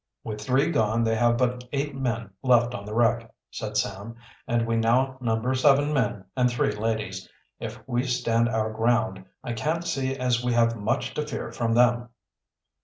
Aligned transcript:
"With 0.23 0.41
three 0.41 0.71
gone 0.71 1.03
they 1.03 1.15
have 1.15 1.37
but 1.37 1.63
eight 1.71 1.93
men 1.93 2.31
left 2.41 2.73
on 2.73 2.85
the 2.85 2.93
wreck," 2.95 3.31
said 3.51 3.77
Sam. 3.77 4.15
"And 4.47 4.65
we 4.65 4.75
now 4.75 5.19
number 5.21 5.53
seven 5.53 5.93
men 5.93 6.25
and 6.35 6.49
three 6.49 6.71
ladies. 6.71 7.29
If 7.59 7.79
we 7.87 8.01
stand 8.05 8.49
our 8.49 8.73
ground, 8.73 9.23
I 9.43 9.53
can't 9.53 9.85
see 9.85 10.15
as 10.15 10.43
we 10.43 10.53
have 10.53 10.75
much 10.75 11.13
to 11.13 11.27
fear 11.27 11.51
from 11.51 11.73
them." 11.75 12.09